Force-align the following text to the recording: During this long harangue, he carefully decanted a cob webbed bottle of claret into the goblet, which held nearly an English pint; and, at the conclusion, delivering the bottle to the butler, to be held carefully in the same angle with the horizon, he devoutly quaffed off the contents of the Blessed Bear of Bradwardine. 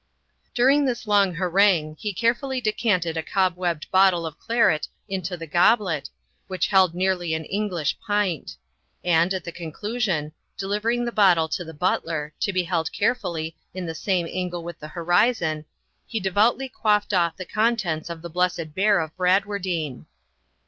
During 0.55 0.85
this 0.85 1.05
long 1.05 1.35
harangue, 1.35 1.95
he 1.99 2.11
carefully 2.11 2.59
decanted 2.59 3.17
a 3.17 3.21
cob 3.21 3.55
webbed 3.55 3.85
bottle 3.91 4.25
of 4.25 4.39
claret 4.39 4.87
into 5.07 5.37
the 5.37 5.45
goblet, 5.45 6.09
which 6.47 6.65
held 6.69 6.95
nearly 6.95 7.35
an 7.35 7.45
English 7.45 7.99
pint; 7.99 8.55
and, 9.03 9.31
at 9.31 9.43
the 9.43 9.51
conclusion, 9.51 10.31
delivering 10.57 11.05
the 11.05 11.11
bottle 11.11 11.47
to 11.49 11.63
the 11.63 11.71
butler, 11.75 12.33
to 12.39 12.51
be 12.51 12.63
held 12.63 12.91
carefully 12.91 13.55
in 13.75 13.85
the 13.85 13.93
same 13.93 14.27
angle 14.27 14.63
with 14.63 14.79
the 14.79 14.87
horizon, 14.87 15.65
he 16.07 16.19
devoutly 16.19 16.67
quaffed 16.67 17.13
off 17.13 17.37
the 17.37 17.45
contents 17.45 18.09
of 18.09 18.23
the 18.23 18.27
Blessed 18.29 18.73
Bear 18.73 18.99
of 18.99 19.15
Bradwardine. 19.15 20.07